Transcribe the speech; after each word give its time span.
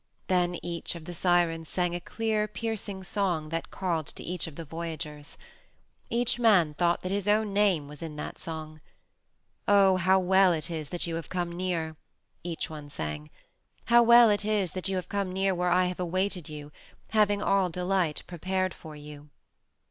Then 0.25 0.57
each 0.63 0.95
of 0.95 1.05
the 1.05 1.13
Sirens 1.13 1.69
sang 1.69 1.93
a 1.93 1.99
clear, 1.99 2.47
piercing 2.47 3.03
song 3.03 3.49
that 3.49 3.69
called 3.69 4.07
to 4.07 4.23
each 4.23 4.47
of 4.47 4.55
the 4.55 4.65
voyagers. 4.65 5.37
Each 6.09 6.39
man 6.39 6.73
thought 6.73 7.01
that 7.01 7.11
his 7.11 7.27
own 7.27 7.53
name 7.53 7.87
was 7.87 8.01
in 8.01 8.15
that 8.15 8.39
song. 8.39 8.81
"O 9.67 9.97
how 9.97 10.17
well 10.17 10.53
it 10.53 10.71
is 10.71 10.89
that 10.89 11.05
you 11.05 11.13
have 11.17 11.29
come 11.29 11.51
near," 11.51 11.97
each 12.43 12.67
one 12.67 12.89
sang, 12.89 13.29
"how 13.93 14.01
well 14.01 14.31
it 14.31 14.43
is 14.43 14.71
that 14.71 14.89
you 14.89 14.95
have 14.95 15.07
come 15.07 15.31
near 15.31 15.53
where 15.53 15.69
I 15.69 15.85
have 15.85 15.99
awaited 15.99 16.49
you, 16.49 16.71
having 17.11 17.43
all 17.43 17.69
delight 17.69 18.23
prepared 18.25 18.73
for 18.73 18.95
you!" 18.95 19.29